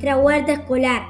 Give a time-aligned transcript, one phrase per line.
[0.00, 1.02] nuestra huerta escolar.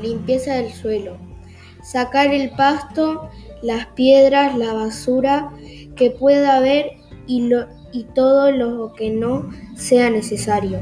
[0.00, 1.16] Limpieza del suelo.
[1.82, 3.30] Sacar el pasto,
[3.62, 5.50] las piedras, la basura
[5.96, 6.92] que pueda haber
[7.26, 10.78] y, lo, y todo lo que no sea necesario.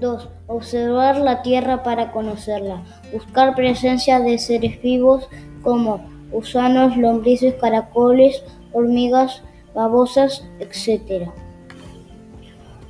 [0.00, 0.28] 2.
[0.46, 2.82] Observar la Tierra para conocerla.
[3.12, 5.28] Buscar presencia de seres vivos
[5.62, 9.42] como gusanos, lombrices, caracoles, hormigas,
[9.74, 11.30] babosas, etc.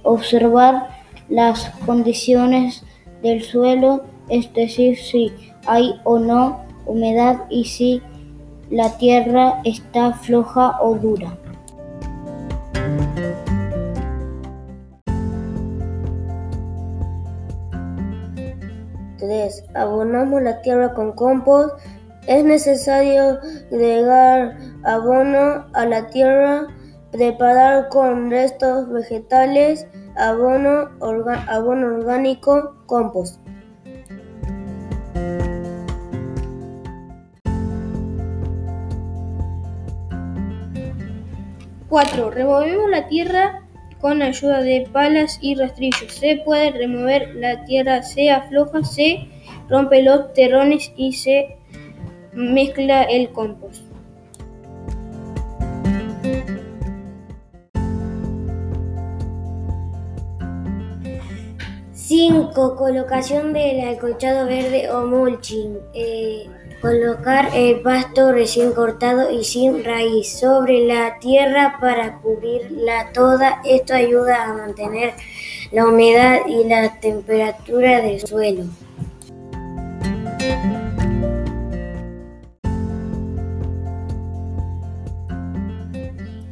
[0.02, 0.88] Observar
[1.28, 2.84] las condiciones
[3.22, 5.32] del suelo, es decir, si
[5.66, 8.02] hay o no humedad y si
[8.70, 11.36] la tierra está floja o dura.
[19.18, 19.64] 3.
[19.74, 21.70] Abonamos la tierra con compost.
[22.26, 23.38] Es necesario
[23.70, 26.66] agregar abono a la tierra,
[27.12, 30.90] preparar con restos vegetales, abono,
[31.48, 33.40] abono orgánico, compost.
[41.88, 42.30] Cuatro.
[42.30, 43.65] Removemos la tierra
[44.00, 46.12] con ayuda de palas y rastrillos.
[46.12, 49.28] Se puede remover la tierra, se afloja, se
[49.68, 51.56] rompe los terrones y se
[52.32, 53.86] mezcla el compost.
[62.06, 62.76] 5.
[62.76, 65.76] Colocación del alcolchado verde o mulching.
[65.92, 66.48] Eh,
[66.86, 73.60] Colocar el pasto recién cortado y sin raíz sobre la tierra para cubrirla toda.
[73.64, 75.14] Esto ayuda a mantener
[75.72, 78.66] la humedad y la temperatura del suelo.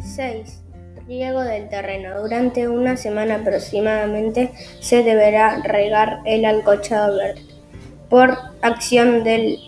[0.03, 0.65] Seis.
[1.07, 2.21] Riego del terreno.
[2.21, 4.51] Durante una semana aproximadamente
[4.81, 7.43] se deberá regar el alcochado verde.
[8.09, 9.59] Por acción del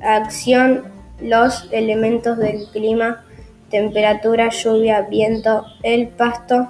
[0.00, 0.84] acción
[1.20, 3.24] los elementos del clima,
[3.70, 6.68] temperatura, lluvia, viento, el pasto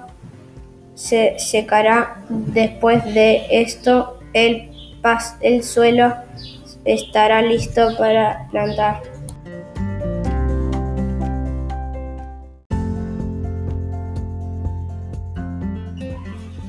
[0.95, 2.21] se secará.
[2.29, 4.71] Después de esto, el,
[5.41, 6.13] el suelo
[6.85, 9.01] estará listo para plantar.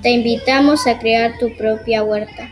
[0.02, 2.48] Te invitamos a crear tu propia huerta.